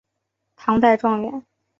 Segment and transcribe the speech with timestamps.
[0.55, 1.45] 唐代状元。